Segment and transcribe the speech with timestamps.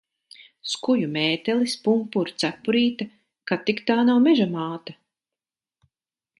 [0.69, 3.09] Skuju mētelis, pumpuru cepurīte.
[3.51, 5.01] Kad tik tā nav Meža māte?